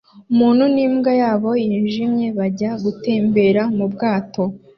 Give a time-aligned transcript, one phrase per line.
[0.31, 4.43] Umuntu n'imbwa yabo yijimye bajya gutembera mubwato